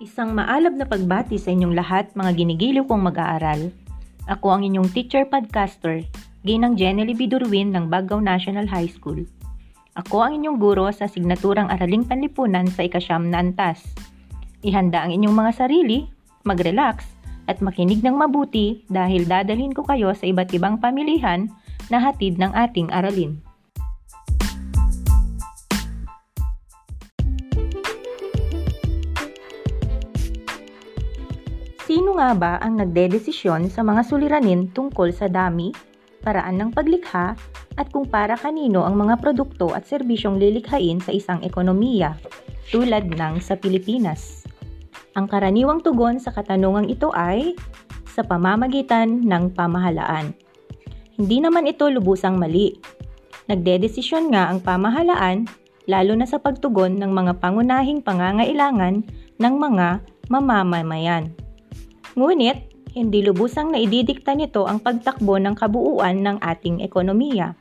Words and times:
Isang 0.00 0.32
maalab 0.32 0.80
na 0.80 0.88
pagbati 0.88 1.36
sa 1.36 1.52
inyong 1.52 1.76
lahat 1.76 2.16
mga 2.16 2.32
ginigiliw 2.32 2.88
kong 2.88 3.12
mag-aaral. 3.12 3.68
Ako 4.32 4.56
ang 4.56 4.64
inyong 4.64 4.88
teacher 4.96 5.28
podcaster, 5.28 6.08
Ginang 6.40 6.80
Jenny 6.80 7.12
Bidurwin 7.12 7.76
ng 7.76 7.92
Bagaw 7.92 8.16
National 8.16 8.64
High 8.64 8.88
School. 8.88 9.28
Ako 10.00 10.24
ang 10.24 10.40
inyong 10.40 10.56
guro 10.56 10.88
sa 10.88 11.04
signaturang 11.04 11.68
Araling 11.68 12.08
Panlipunan 12.08 12.64
sa 12.72 12.88
ikasyam 12.88 13.28
na 13.28 13.44
antas. 13.44 13.84
Ihanda 14.64 15.04
ang 15.04 15.12
inyong 15.12 15.36
mga 15.36 15.52
sarili, 15.68 16.08
mag-relax, 16.48 17.04
at 17.44 17.60
makinig 17.60 18.00
ng 18.00 18.16
mabuti 18.16 18.80
dahil 18.88 19.28
dadalhin 19.28 19.76
ko 19.76 19.84
kayo 19.84 20.16
sa 20.16 20.24
iba't 20.24 20.48
ibang 20.56 20.80
pamilihan 20.80 21.52
na 21.92 22.00
hatid 22.00 22.40
ng 22.40 22.56
ating 22.56 22.88
aralin. 22.88 23.36
Sino 32.10 32.26
nga 32.26 32.34
ba 32.34 32.52
ang 32.58 32.74
nagdedesisyon 32.74 33.70
sa 33.70 33.86
mga 33.86 34.02
suliranin 34.02 34.66
tungkol 34.74 35.14
sa 35.14 35.30
dami, 35.30 35.70
paraan 36.26 36.58
ng 36.58 36.74
paglikha, 36.74 37.38
at 37.78 37.86
kung 37.94 38.02
para 38.02 38.34
kanino 38.34 38.82
ang 38.82 38.98
mga 38.98 39.22
produkto 39.22 39.70
at 39.70 39.86
serbisyong 39.86 40.34
lilikhain 40.34 40.98
sa 40.98 41.14
isang 41.14 41.38
ekonomiya, 41.46 42.18
tulad 42.74 43.14
ng 43.14 43.38
sa 43.38 43.54
Pilipinas? 43.54 44.42
Ang 45.14 45.30
karaniwang 45.30 45.86
tugon 45.86 46.18
sa 46.18 46.34
katanungang 46.34 46.90
ito 46.90 47.14
ay 47.14 47.54
sa 48.10 48.26
pamamagitan 48.26 49.22
ng 49.22 49.54
pamahalaan. 49.54 50.34
Hindi 51.14 51.38
naman 51.38 51.70
ito 51.70 51.86
lubusang 51.86 52.34
mali. 52.42 52.74
Nagdedesisyon 53.46 54.34
nga 54.34 54.50
ang 54.50 54.58
pamahalaan 54.58 55.46
lalo 55.86 56.18
na 56.18 56.26
sa 56.26 56.42
pagtugon 56.42 56.98
ng 56.98 57.14
mga 57.14 57.38
pangunahing 57.38 58.02
pangangailangan 58.02 59.06
ng 59.38 59.54
mga 59.62 60.02
mamamayan. 60.26 61.49
Ngunit, 62.20 62.68
hindi 62.92 63.24
lubusang 63.24 63.72
naididikta 63.72 64.36
nito 64.36 64.68
ang 64.68 64.84
pagtakbo 64.84 65.40
ng 65.40 65.56
kabuuan 65.56 66.20
ng 66.20 66.36
ating 66.44 66.84
ekonomiya. 66.84 67.56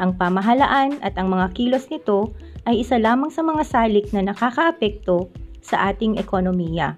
Ang 0.00 0.16
pamahalaan 0.16 0.96
at 1.04 1.20
ang 1.20 1.28
mga 1.28 1.52
kilos 1.52 1.84
nito 1.92 2.32
ay 2.64 2.80
isa 2.80 2.96
lamang 2.96 3.28
sa 3.28 3.44
mga 3.44 3.60
salik 3.60 4.08
na 4.16 4.24
nakakaapekto 4.32 5.28
sa 5.60 5.92
ating 5.92 6.16
ekonomiya. 6.16 6.96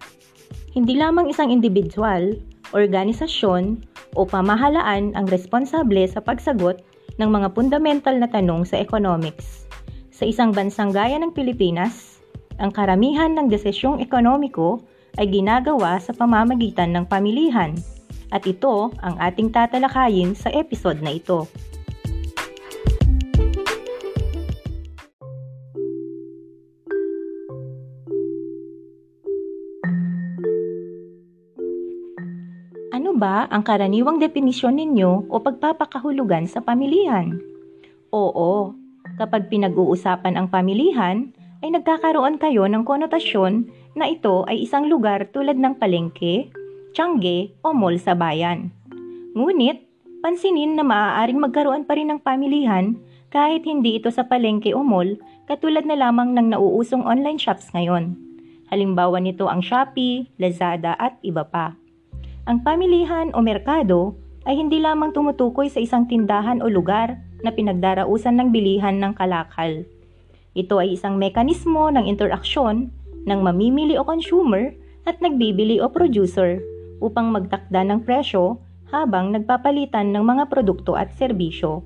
Hindi 0.70 0.94
lamang 0.94 1.26
isang 1.26 1.50
individual, 1.50 2.38
organisasyon 2.70 3.82
o 4.14 4.22
pamahalaan 4.22 5.18
ang 5.18 5.26
responsable 5.26 6.06
sa 6.06 6.22
pagsagot 6.22 6.86
ng 7.18 7.26
mga 7.34 7.50
fundamental 7.58 8.14
na 8.14 8.30
tanong 8.30 8.62
sa 8.62 8.78
economics. 8.78 9.66
Sa 10.14 10.22
isang 10.22 10.54
bansang 10.54 10.94
gaya 10.94 11.18
ng 11.18 11.34
Pilipinas, 11.34 12.22
ang 12.62 12.70
karamihan 12.70 13.34
ng 13.34 13.50
desisyong 13.50 13.98
ekonomiko 13.98 14.86
ay 15.20 15.28
ginagawa 15.28 16.00
sa 16.00 16.16
pamamagitan 16.16 16.92
ng 16.96 17.04
pamilihan 17.04 17.76
at 18.32 18.48
ito 18.48 18.88
ang 19.04 19.20
ating 19.20 19.52
tatalakayin 19.52 20.32
sa 20.32 20.48
episode 20.48 21.04
na 21.04 21.12
ito. 21.12 21.44
Ano 32.92 33.16
ba 33.16 33.48
ang 33.52 33.64
karaniwang 33.64 34.20
definisyon 34.20 34.76
ninyo 34.80 35.28
o 35.28 35.34
pagpapakahulugan 35.40 36.48
sa 36.48 36.64
pamilihan? 36.64 37.36
Oo, 38.12 38.76
kapag 39.16 39.48
pinag-uusapan 39.48 40.36
ang 40.36 40.48
pamilihan, 40.48 41.32
ay 41.62 41.68
nagkakaroon 41.72 42.36
kayo 42.36 42.68
ng 42.68 42.84
konotasyon 42.84 43.70
na 43.92 44.08
ito 44.08 44.44
ay 44.48 44.64
isang 44.64 44.88
lugar 44.88 45.28
tulad 45.32 45.56
ng 45.56 45.76
palengke, 45.76 46.48
tiyangge 46.96 47.52
o 47.60 47.76
mall 47.76 47.96
sa 48.00 48.16
bayan. 48.16 48.72
Ngunit, 49.32 49.84
pansinin 50.20 50.76
na 50.76 50.84
maaaring 50.84 51.40
magkaroon 51.40 51.84
pa 51.84 51.96
rin 51.96 52.12
ng 52.12 52.20
pamilihan 52.20 52.96
kahit 53.32 53.64
hindi 53.64 53.96
ito 53.96 54.12
sa 54.12 54.28
palengke 54.28 54.76
o 54.76 54.84
mall 54.84 55.16
katulad 55.48 55.84
na 55.88 55.96
lamang 55.96 56.36
ng 56.36 56.52
nauusong 56.52 57.04
online 57.04 57.40
shops 57.40 57.72
ngayon. 57.72 58.16
Halimbawa 58.72 59.20
nito 59.20 59.52
ang 59.52 59.60
Shopee, 59.60 60.32
Lazada 60.40 60.96
at 60.96 61.20
iba 61.20 61.44
pa. 61.44 61.76
Ang 62.48 62.64
pamilihan 62.64 63.28
o 63.36 63.44
merkado 63.44 64.16
ay 64.48 64.58
hindi 64.58 64.80
lamang 64.80 65.12
tumutukoy 65.12 65.68
sa 65.68 65.78
isang 65.78 66.08
tindahan 66.08 66.64
o 66.64 66.66
lugar 66.66 67.20
na 67.44 67.52
pinagdarausan 67.52 68.40
ng 68.40 68.48
bilihan 68.50 68.96
ng 68.98 69.12
kalakal. 69.14 69.84
Ito 70.52 70.82
ay 70.82 70.96
isang 70.96 71.16
mekanismo 71.16 71.88
ng 71.92 72.04
interaksyon 72.08 72.90
ng 73.26 73.40
mamimili 73.42 73.94
o 73.98 74.02
consumer 74.02 74.74
at 75.06 75.18
nagbibili 75.18 75.78
o 75.82 75.90
producer 75.90 76.62
upang 77.02 77.34
magtakda 77.34 77.82
ng 77.82 78.06
presyo 78.06 78.62
habang 78.92 79.34
nagpapalitan 79.34 80.12
ng 80.14 80.22
mga 80.22 80.46
produkto 80.52 80.94
at 80.94 81.10
serbisyo. 81.16 81.82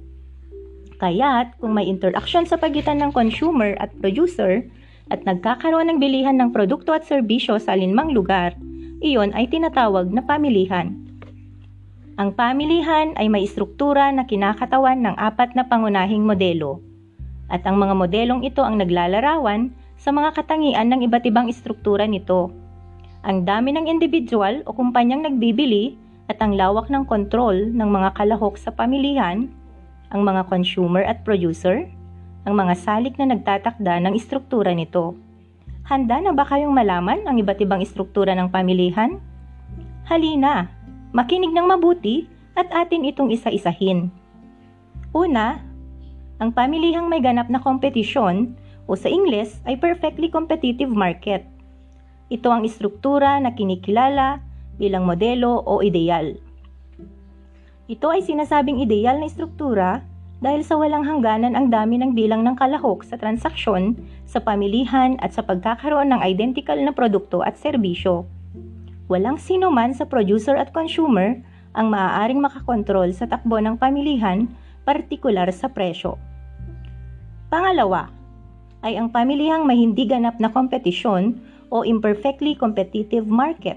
Kaya't 0.97 1.61
kung 1.61 1.77
may 1.77 1.87
interaction 1.87 2.49
sa 2.49 2.57
pagitan 2.57 3.01
ng 3.05 3.13
consumer 3.13 3.77
at 3.77 3.93
producer 4.01 4.65
at 5.13 5.23
nagkakaroon 5.23 5.93
ng 5.93 5.99
bilihan 6.03 6.35
ng 6.41 6.51
produkto 6.51 6.97
at 6.97 7.07
serbisyo 7.07 7.61
sa 7.61 7.77
alinmang 7.77 8.11
lugar, 8.11 8.57
iyon 9.05 9.31
ay 9.37 9.47
tinatawag 9.47 10.11
na 10.11 10.25
pamilihan. 10.25 10.97
Ang 12.17 12.33
pamilihan 12.33 13.13
ay 13.21 13.29
may 13.29 13.45
istruktura 13.45 14.09
na 14.09 14.25
kinakatawan 14.25 15.05
ng 15.05 15.17
apat 15.21 15.53
na 15.53 15.69
pangunahing 15.69 16.25
modelo. 16.25 16.81
At 17.53 17.63
ang 17.69 17.77
mga 17.77 17.93
modelong 17.93 18.41
ito 18.43 18.65
ang 18.65 18.81
naglalarawan 18.81 19.71
sa 19.97 20.13
mga 20.13 20.37
katangian 20.37 20.93
ng 20.93 21.01
iba't 21.09 21.25
ibang 21.27 21.49
istruktura 21.49 22.05
nito. 22.05 22.53
Ang 23.27 23.43
dami 23.43 23.75
ng 23.75 23.91
individual 23.91 24.63
o 24.69 24.71
kumpanyang 24.71 25.27
nagbibili 25.27 25.99
at 26.31 26.39
ang 26.39 26.55
lawak 26.55 26.87
ng 26.93 27.09
kontrol 27.09 27.55
ng 27.75 27.89
mga 27.91 28.15
kalahok 28.15 28.55
sa 28.55 28.71
pamilihan, 28.71 29.51
ang 30.15 30.23
mga 30.23 30.47
consumer 30.47 31.03
at 31.03 31.27
producer, 31.27 31.87
ang 32.47 32.55
mga 32.55 32.75
salik 32.79 33.19
na 33.19 33.35
nagtatakda 33.35 33.99
ng 34.07 34.15
istruktura 34.15 34.71
nito. 34.71 35.19
Handa 35.87 36.23
na 36.23 36.35
ba 36.35 36.47
kayong 36.47 36.75
malaman 36.75 37.27
ang 37.27 37.39
iba't 37.39 37.59
ibang 37.63 37.83
istruktura 37.83 38.35
ng 38.35 38.51
pamilihan? 38.51 39.19
Halina, 40.07 40.71
makinig 41.11 41.51
ng 41.51 41.67
mabuti 41.67 42.31
at 42.55 42.71
atin 42.71 43.07
itong 43.07 43.31
isa-isahin. 43.35 44.11
Una, 45.11 45.63
ang 46.39 46.51
pamilihang 46.53 47.07
may 47.11 47.23
ganap 47.23 47.51
na 47.51 47.63
kompetisyon 47.63 48.55
o 48.87 48.95
sa 48.95 49.11
Ingles 49.11 49.59
ay 49.67 49.79
perfectly 49.79 50.31
competitive 50.31 50.91
market. 50.91 51.47
Ito 52.31 52.51
ang 52.51 52.63
istruktura 52.67 53.39
na 53.39 53.55
kinikilala 53.55 54.43
bilang 54.79 55.07
modelo 55.07 55.63
o 55.63 55.83
ideal. 55.83 56.39
Ito 57.87 58.11
ay 58.11 58.27
sinasabing 58.27 58.83
ideal 58.83 59.23
na 59.23 59.31
istruktura 59.31 60.03
dahil 60.43 60.67
sa 60.67 60.75
walang 60.75 61.07
hangganan 61.07 61.55
ang 61.55 61.71
dami 61.71 62.03
ng 62.03 62.13
bilang 62.13 62.43
ng 62.43 62.59
kalahok 62.59 63.07
sa 63.07 63.15
transaksyon, 63.15 63.97
sa 64.27 64.43
pamilihan 64.43 65.17
at 65.23 65.33
sa 65.33 65.41
pagkakaroon 65.47 66.13
ng 66.13 66.21
identical 66.21 66.77
na 66.77 66.91
produkto 66.91 67.47
at 67.47 67.55
serbisyo. 67.57 68.27
Walang 69.07 69.39
sino 69.39 69.71
man 69.71 69.95
sa 69.95 70.03
producer 70.03 70.59
at 70.59 70.75
consumer 70.75 71.39
ang 71.79 71.95
maaaring 71.95 72.43
makakontrol 72.43 73.07
sa 73.15 73.31
takbo 73.31 73.63
ng 73.63 73.79
pamilihan, 73.79 74.51
partikular 74.83 75.47
sa 75.55 75.71
presyo. 75.71 76.19
Pangalawa, 77.47 78.11
ay 78.87 78.95
ang 78.95 79.11
pamilihang 79.11 79.67
may 79.67 79.83
hindi 79.83 80.07
ganap 80.07 80.39
na 80.39 80.47
kompetisyon 80.47 81.35
o 81.75 81.83
imperfectly 81.83 82.55
competitive 82.55 83.27
market. 83.27 83.75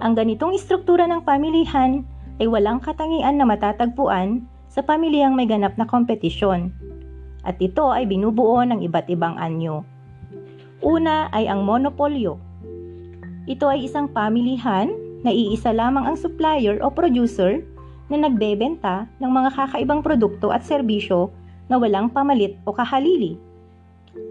Ang 0.00 0.16
ganitong 0.16 0.56
istruktura 0.56 1.04
ng 1.04 1.28
pamilihan 1.28 2.00
ay 2.40 2.48
walang 2.48 2.80
katangian 2.80 3.36
na 3.36 3.44
matatagpuan 3.44 4.48
sa 4.72 4.80
pamilihang 4.80 5.36
may 5.36 5.44
ganap 5.44 5.76
na 5.76 5.84
kompetisyon. 5.84 6.72
At 7.44 7.60
ito 7.60 7.92
ay 7.92 8.08
binubuo 8.08 8.64
ng 8.64 8.80
iba't 8.80 9.12
ibang 9.12 9.36
anyo. 9.36 9.84
Una 10.80 11.28
ay 11.36 11.44
ang 11.44 11.68
monopolyo. 11.68 12.40
Ito 13.44 13.68
ay 13.68 13.90
isang 13.90 14.08
pamilihan 14.08 14.88
na 15.26 15.34
iisa 15.34 15.74
lamang 15.74 16.08
ang 16.08 16.16
supplier 16.16 16.80
o 16.80 16.88
producer 16.88 17.60
na 18.08 18.24
nagbebenta 18.24 19.04
ng 19.20 19.28
mga 19.28 19.50
kakaibang 19.52 20.00
produkto 20.00 20.48
at 20.54 20.64
serbisyo 20.64 21.28
na 21.68 21.76
walang 21.76 22.08
pamalit 22.08 22.56
o 22.64 22.72
kahalili 22.72 23.36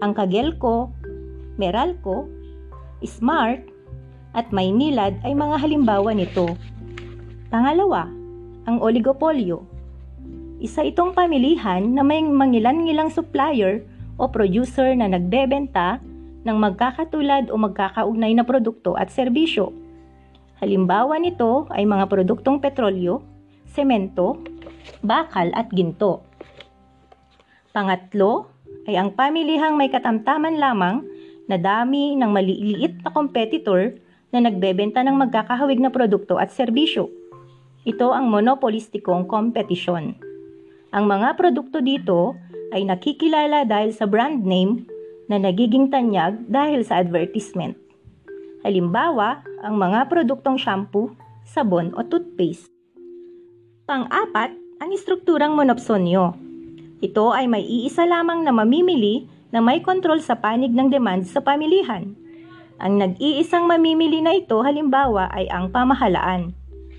ang 0.04 0.12
Kagelco, 0.14 0.92
Meralco, 1.58 2.30
Smart, 3.02 3.62
at 4.36 4.50
Maynilad 4.54 5.18
ay 5.24 5.34
mga 5.34 5.56
halimbawa 5.58 6.14
nito. 6.14 6.54
Pangalawa, 7.48 8.06
ang 8.68 8.78
oligopolyo. 8.78 9.64
Isa 10.60 10.84
itong 10.84 11.14
pamilihan 11.14 11.82
na 11.94 12.02
may 12.04 12.20
mangilan-ngilang 12.20 13.08
supplier 13.08 13.82
o 14.18 14.26
producer 14.28 14.92
na 14.92 15.08
nagbebenta 15.08 16.02
ng 16.44 16.56
magkakatulad 16.58 17.48
o 17.48 17.56
magkakaugnay 17.56 18.34
na 18.34 18.44
produkto 18.44 18.98
at 18.98 19.08
serbisyo. 19.08 19.72
Halimbawa 20.58 21.16
nito 21.22 21.70
ay 21.70 21.86
mga 21.86 22.10
produktong 22.10 22.58
petrolyo, 22.58 23.22
semento, 23.70 24.42
bakal 25.06 25.54
at 25.54 25.70
ginto. 25.70 26.26
Pangatlo, 27.70 28.50
ay 28.88 28.96
ang 28.96 29.12
pamilihang 29.12 29.76
may 29.76 29.92
katamtaman 29.92 30.56
lamang 30.56 31.04
na 31.44 31.60
dami 31.60 32.16
ng 32.16 32.32
maliliit 32.32 33.04
na 33.04 33.12
competitor 33.12 33.92
na 34.32 34.40
nagbebenta 34.40 35.04
ng 35.04 35.16
magkakahawig 35.28 35.76
na 35.76 35.92
produkto 35.92 36.40
at 36.40 36.48
serbisyo. 36.48 37.12
Ito 37.84 38.16
ang 38.16 38.32
monopolistikong 38.32 39.28
kompetisyon. 39.28 40.16
Ang 40.92 41.04
mga 41.04 41.36
produkto 41.36 41.84
dito 41.84 42.36
ay 42.72 42.88
nakikilala 42.88 43.68
dahil 43.68 43.92
sa 43.92 44.08
brand 44.08 44.40
name 44.40 44.88
na 45.28 45.36
nagiging 45.36 45.92
tanyag 45.92 46.48
dahil 46.48 46.80
sa 46.80 47.00
advertisement. 47.00 47.76
Halimbawa, 48.64 49.44
ang 49.60 49.76
mga 49.76 50.08
produktong 50.08 50.56
shampoo, 50.56 51.12
sabon 51.44 51.92
o 51.92 52.00
toothpaste. 52.04 52.72
Pang-apat, 53.84 54.52
ang 54.80 54.90
istrukturang 54.92 55.56
monopsonyo. 55.56 56.47
Ito 56.98 57.30
ay 57.30 57.46
may 57.46 57.62
iisa 57.62 58.02
lamang 58.10 58.42
na 58.42 58.50
mamimili 58.50 59.30
na 59.54 59.62
may 59.62 59.78
kontrol 59.78 60.18
sa 60.18 60.34
panig 60.34 60.74
ng 60.74 60.90
demand 60.90 61.24
sa 61.30 61.38
pamilihan. 61.38 62.10
Ang 62.78 62.98
nag-iisang 62.98 63.66
mamimili 63.66 64.18
na 64.22 64.34
ito 64.34 64.58
halimbawa 64.62 65.30
ay 65.34 65.46
ang 65.50 65.70
pamahalaan. 65.70 66.54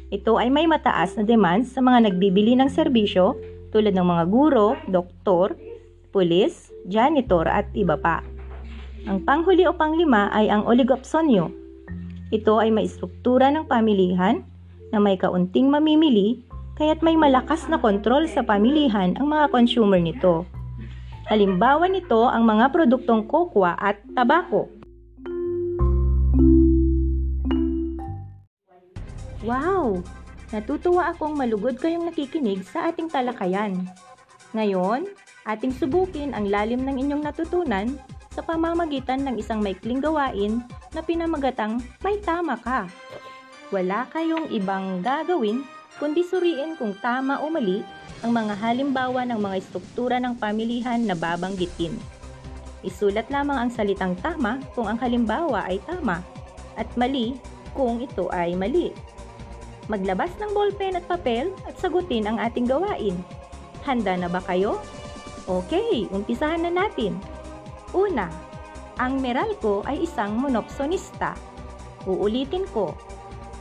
Ito 0.10 0.40
ay 0.40 0.50
may 0.50 0.66
mataas 0.66 1.19
na 1.19 1.24
demand 1.28 1.68
sa 1.68 1.84
mga 1.84 2.10
nagbibili 2.12 2.56
ng 2.56 2.72
serbisyo 2.72 3.38
tulad 3.75 3.94
ng 3.94 4.07
mga 4.07 4.24
guro, 4.28 4.75
doktor, 4.90 5.54
pulis, 6.10 6.74
janitor 6.90 7.45
at 7.45 7.69
iba 7.78 8.00
pa. 8.00 8.25
Ang 9.06 9.24
panghuli 9.24 9.63
o 9.69 9.75
panglima 9.75 10.28
ay 10.34 10.50
ang 10.50 10.66
oligopsonyo. 10.66 11.54
Ito 12.34 12.60
ay 12.60 12.74
may 12.74 12.90
struktura 12.90 13.54
ng 13.54 13.69
pamilihan 13.69 14.44
na 14.90 14.98
may 14.98 15.16
kaunting 15.16 15.69
mamimili 15.69 16.44
kaya't 16.80 17.04
may 17.04 17.20
malakas 17.20 17.68
na 17.68 17.76
kontrol 17.76 18.24
sa 18.31 18.40
pamilihan 18.40 19.12
ang 19.20 19.28
mga 19.28 19.52
consumer 19.52 20.00
nito. 20.00 20.48
Halimbawa 21.28 21.92
nito 21.92 22.24
ang 22.26 22.48
mga 22.48 22.72
produktong 22.72 23.28
kokwa 23.28 23.76
at 23.76 24.00
tabako. 24.16 24.72
Wow! 29.44 30.00
Natutuwa 30.50 31.14
akong 31.14 31.36
malugod 31.38 31.78
kayong 31.78 32.10
nakikinig 32.10 32.66
sa 32.66 32.90
ating 32.90 33.12
talakayan. 33.12 33.86
Ngayon, 34.56 35.06
ating 35.46 35.76
subukin 35.76 36.34
ang 36.34 36.50
lalim 36.50 36.81
ng 36.81 36.96
inyong 36.96 37.24
natutunan 37.28 37.94
sa 38.34 38.42
pamamagitan 38.42 39.22
ng 39.28 39.36
isang 39.38 39.62
maikling 39.62 40.02
gawain 40.02 40.64
na 40.96 41.04
pinamagatang 41.06 41.78
may 42.02 42.18
tama 42.24 42.58
ka. 42.58 42.90
Wala 43.70 44.10
kayong 44.10 44.50
ibang 44.50 45.06
gagawin 45.06 45.62
kundi 46.00 46.24
suriin 46.24 46.80
kung 46.80 46.96
tama 46.98 47.44
o 47.44 47.51
mali 47.51 47.84
ang 48.24 48.31
mga 48.31 48.56
halimbawa 48.56 49.28
ng 49.28 49.40
mga 49.40 49.56
estruktura 49.60 50.18
ng 50.18 50.40
pamilihan 50.40 51.00
na 51.04 51.13
babanggitin. 51.13 51.94
Isulat 52.80 53.28
lamang 53.28 53.68
ang 53.68 53.72
salitang 53.72 54.16
tama 54.24 54.63
kung 54.72 54.88
ang 54.88 54.96
halimbawa 55.04 55.68
ay 55.68 55.84
tama 55.84 56.24
at 56.80 56.88
mali 56.96 57.36
kung 57.75 58.00
ito 58.00 58.31
ay 58.31 58.56
mali. 58.56 58.96
Maglabas 59.92 60.31
ng 60.40 60.56
ballpen 60.56 60.96
at 60.96 61.06
papel 61.06 61.51
at 61.68 61.75
sagutin 61.75 62.30
ang 62.30 62.40
ating 62.40 62.63
gawain. 62.63 63.19
Handa 63.84 64.16
na 64.16 64.31
ba 64.31 64.40
kayo? 64.48 64.80
Okay, 65.50 66.07
umpisahan 66.13 66.63
na 66.63 66.72
natin. 66.72 67.18
Una, 67.92 68.30
ang 69.02 69.18
Meralco 69.18 69.81
ay 69.90 70.06
isang 70.06 70.38
monopsonista. 70.38 71.34
Uulitin 72.06 72.69
ko, 72.69 72.94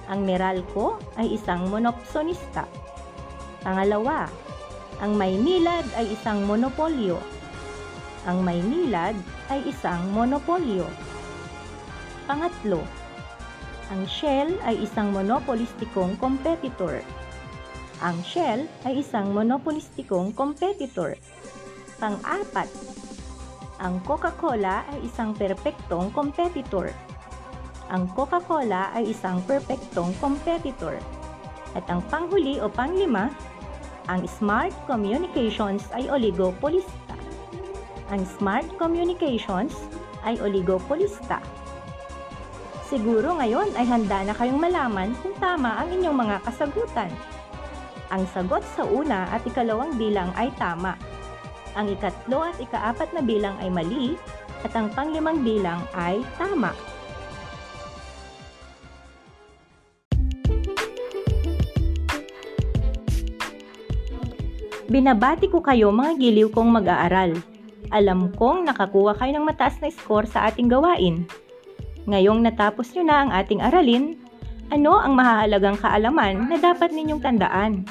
ang 0.09 0.25
Meralco 0.25 0.97
ay 1.21 1.37
isang 1.37 1.69
monopsonista. 1.69 2.65
Pangalawa, 3.61 4.27
ang 4.99 5.15
Maynilad 5.15 5.85
ay 5.95 6.17
isang 6.17 6.43
monopolyo. 6.49 7.21
Ang 8.27 8.43
Maynilad 8.43 9.15
ay 9.53 9.63
isang 9.69 10.11
monopolyo. 10.11 10.89
Pangatlo, 12.27 12.83
ang 13.89 14.05
Shell 14.05 14.53
ay 14.69 14.85
isang 14.85 15.17
monopolistikong 15.17 16.21
competitor. 16.21 17.01
Ang 18.05 18.21
Shell 18.21 18.69
ay 18.85 19.01
isang 19.01 19.33
monopolistikong 19.33 20.37
competitor. 20.37 21.17
Pang-apat, 21.97 22.69
ang 23.81 24.03
Coca-Cola 24.05 24.85
ay 24.93 25.09
isang 25.09 25.33
perpektong 25.33 26.13
competitor. 26.13 26.93
Ang 27.89 28.05
Coca-Cola 28.13 28.93
ay 28.93 29.17
isang 29.17 29.41
perpektong 29.49 30.13
competitor. 30.21 31.01
At 31.73 31.89
ang 31.89 32.05
panghuli 32.13 32.61
o 32.61 32.69
panglima 32.69 33.33
ang 34.09 34.25
Smart 34.29 34.73
Communications 34.89 35.89
ay 35.93 36.09
oligopolista. 36.09 37.17
Ang 38.13 38.25
Smart 38.25 38.65
Communications 38.81 39.73
ay 40.25 40.41
oligopolista. 40.41 41.41
Siguro 42.89 43.37
ngayon 43.37 43.73
ay 43.77 43.85
handa 43.85 44.25
na 44.25 44.33
kayong 44.33 44.61
malaman 44.61 45.13
kung 45.21 45.37
tama 45.37 45.77
ang 45.77 45.93
inyong 45.93 46.17
mga 46.17 46.37
kasagutan. 46.45 47.13
Ang 48.09 48.25
sagot 48.33 48.65
sa 48.73 48.89
una 48.89 49.29
at 49.29 49.45
ikalawang 49.45 49.97
bilang 50.01 50.33
ay 50.41 50.49
tama. 50.57 50.97
Ang 51.77 51.93
ikatlo 51.93 52.49
at 52.49 52.57
ikaapat 52.57 53.13
na 53.13 53.21
bilang 53.21 53.61
ay 53.61 53.69
mali 53.69 54.17
at 54.65 54.73
ang 54.73 54.89
panglimang 54.97 55.45
bilang 55.45 55.85
ay 55.93 56.25
tama. 56.41 56.73
Binabati 64.89 65.53
ko 65.53 65.61
kayo 65.61 65.93
mga 65.93 66.17
giliw 66.17 66.49
kong 66.49 66.81
mag-aaral. 66.81 67.37
Alam 67.93 68.33
kong 68.33 68.65
nakakuha 68.65 69.21
kayo 69.21 69.37
ng 69.37 69.45
mataas 69.45 69.77
na 69.85 69.93
score 69.93 70.25
sa 70.25 70.49
ating 70.49 70.73
gawain. 70.73 71.29
Ngayong 72.09 72.41
natapos 72.41 72.97
nyo 72.97 73.05
na 73.05 73.17
ang 73.21 73.31
ating 73.37 73.61
aralin, 73.61 74.17
ano 74.73 74.97
ang 74.97 75.13
mahahalagang 75.13 75.77
kaalaman 75.77 76.49
na 76.49 76.57
dapat 76.57 76.89
ninyong 76.97 77.21
tandaan? 77.21 77.85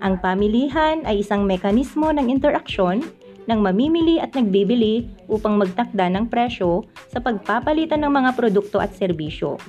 Ang 0.00 0.16
pamilihan 0.24 1.04
ay 1.04 1.20
isang 1.20 1.44
mekanismo 1.44 2.08
ng 2.08 2.32
interaksyon 2.32 3.04
ng 3.44 3.60
mamimili 3.60 4.16
at 4.16 4.32
nagbibili 4.32 5.12
upang 5.28 5.60
magtakda 5.60 6.08
ng 6.08 6.32
presyo 6.32 6.88
sa 7.12 7.20
pagpapalitan 7.20 8.00
ng 8.00 8.12
mga 8.16 8.32
produkto 8.32 8.80
at 8.80 8.96
serbisyo. 8.96 9.60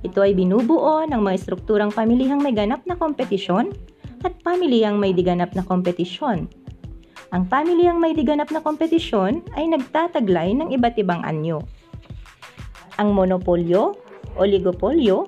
Ito 0.00 0.24
ay 0.24 0.32
binubuo 0.32 1.04
ng 1.04 1.20
mga 1.20 1.36
strukturang 1.36 1.92
pamilihang 1.92 2.40
may 2.40 2.56
ganap 2.56 2.80
na 2.88 2.96
kompetisyon 2.96 3.76
at 4.24 4.38
pamilyang 4.40 4.96
may 4.96 5.12
diganap 5.12 5.52
na 5.52 5.66
kompetisyon. 5.66 6.48
Ang 7.34 7.44
pamilyang 7.50 7.98
may 7.98 8.14
diganap 8.14 8.54
na 8.54 8.62
kompetisyon 8.62 9.42
ay 9.58 9.66
nagtataglay 9.68 10.54
ng 10.54 10.70
iba't 10.72 10.96
ibang 10.96 11.20
anyo. 11.26 11.60
Ang 12.96 13.12
monopolyo, 13.12 13.98
oligopolyo, 14.38 15.26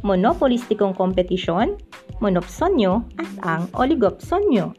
monopolistikong 0.00 0.96
kompetisyon, 0.96 1.76
monopsonyo 2.22 3.04
at 3.18 3.30
ang 3.44 3.62
oligopsonyo. 3.76 4.72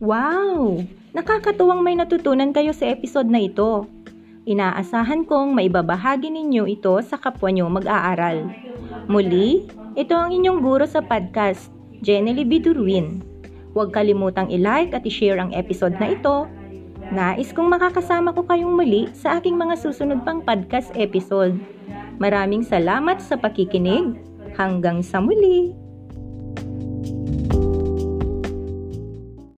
Wow! 0.00 0.86
Nakakatuwang 1.16 1.80
may 1.80 1.96
natutunan 1.96 2.52
kayo 2.52 2.76
sa 2.76 2.92
episode 2.92 3.32
na 3.32 3.40
ito. 3.40 3.88
Inaasahan 4.44 5.24
kong 5.24 5.56
maibabahagi 5.56 6.28
ninyo 6.28 6.68
ito 6.68 6.92
sa 7.00 7.16
kapwa 7.16 7.48
nyo 7.48 7.72
mag-aaral. 7.72 8.52
Muli, 9.08 9.64
ito 9.96 10.12
ang 10.12 10.28
inyong 10.28 10.60
guro 10.60 10.84
sa 10.84 11.00
podcast, 11.00 11.72
Jenny 12.04 12.36
Bidurwin. 12.44 13.24
Huwag 13.72 13.96
kalimutang 13.96 14.52
i-like 14.52 14.92
at 14.92 15.08
i-share 15.08 15.40
ang 15.40 15.56
episode 15.56 15.96
na 15.96 16.12
ito. 16.12 16.44
Nais 17.08 17.48
kong 17.48 17.72
makakasama 17.72 18.36
ko 18.36 18.44
kayong 18.44 18.76
muli 18.76 19.08
sa 19.16 19.40
aking 19.40 19.56
mga 19.56 19.80
susunod 19.80 20.20
pang 20.20 20.44
podcast 20.44 20.92
episode. 21.00 21.56
Maraming 22.20 22.60
salamat 22.60 23.24
sa 23.24 23.40
pakikinig. 23.40 24.20
Hanggang 24.60 25.00
sa 25.00 25.24
muli! 25.24 25.85